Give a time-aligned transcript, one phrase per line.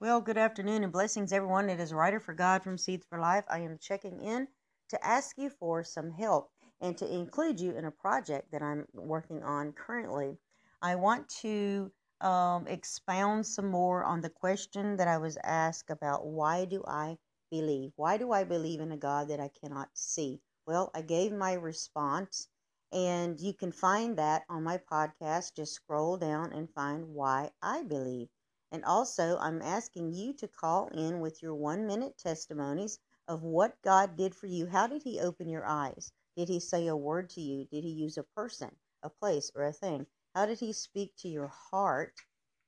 [0.00, 1.68] Well, good afternoon and blessings, everyone.
[1.68, 3.42] It is Writer for God from Seeds for Life.
[3.48, 4.46] I am checking in
[4.90, 8.86] to ask you for some help and to include you in a project that I'm
[8.94, 10.38] working on currently.
[10.80, 11.90] I want to
[12.20, 17.18] um, expound some more on the question that I was asked about why do I
[17.50, 17.90] believe?
[17.96, 20.40] Why do I believe in a God that I cannot see?
[20.64, 22.46] Well, I gave my response,
[22.92, 25.56] and you can find that on my podcast.
[25.56, 28.28] Just scroll down and find why I believe.
[28.70, 33.80] And also, I'm asking you to call in with your one minute testimonies of what
[33.82, 34.66] God did for you.
[34.66, 36.12] How did He open your eyes?
[36.36, 37.64] Did He say a word to you?
[37.64, 40.06] Did He use a person, a place, or a thing?
[40.34, 42.14] How did He speak to your heart?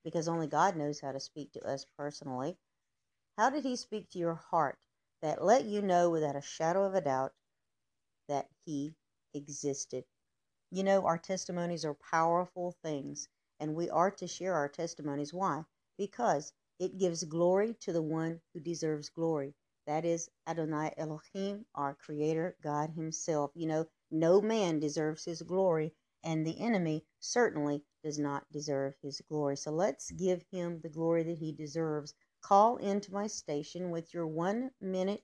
[0.02, 2.56] Because only God knows how to speak to us personally.
[3.37, 4.78] How did He speak to your heart
[5.20, 7.33] that let you know without a shadow of a doubt
[8.28, 8.95] that He
[9.34, 10.05] existed?
[10.70, 13.28] You know, our testimonies are powerful things,
[13.59, 15.34] and we are to share our testimonies.
[15.34, 15.64] Why?
[16.01, 19.55] Because it gives glory to the one who deserves glory.
[19.87, 23.51] That is Adonai Elohim, our Creator, God Himself.
[23.55, 25.92] You know, no man deserves His glory,
[26.25, 29.59] and the enemy certainly does not deserve His glory.
[29.59, 32.14] So let's give Him the glory that He deserves.
[32.41, 35.23] Call into my station with your one minute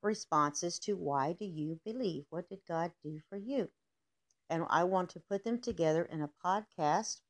[0.00, 2.24] responses to why do you believe?
[2.30, 3.68] What did God do for you?
[4.48, 7.20] And I want to put them together in a podcast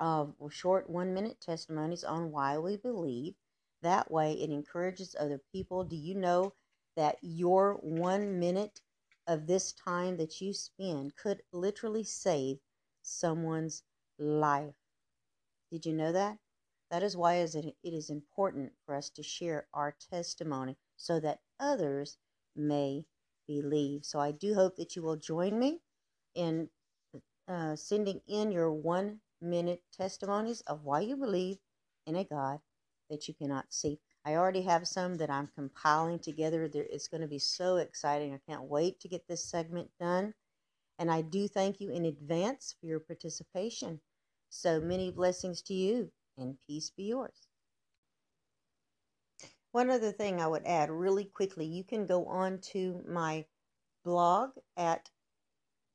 [0.00, 3.34] of short one minute testimonies on why we believe.
[3.82, 5.84] That way, it encourages other people.
[5.84, 6.54] Do you know
[6.96, 8.80] that your one minute
[9.26, 12.58] of this time that you spend could literally save
[13.02, 13.82] someone's
[14.18, 14.74] life?
[15.70, 16.38] Did you know that?
[16.90, 22.16] That is why it is important for us to share our testimony so that others
[22.56, 23.04] may
[23.46, 24.04] believe.
[24.04, 25.80] So I do hope that you will join me
[26.34, 26.70] in
[27.46, 31.58] uh, sending in your one minute testimonies of why you believe
[32.06, 32.60] in a God
[33.10, 34.00] that you cannot see.
[34.24, 36.68] I already have some that I'm compiling together.
[36.72, 38.34] It's going to be so exciting.
[38.34, 40.34] I can't wait to get this segment done.
[40.98, 44.00] And I do thank you in advance for your participation.
[44.50, 47.48] So many blessings to you, and peace be yours.
[49.72, 53.44] One other thing I would add really quickly you can go on to my
[54.04, 55.10] blog at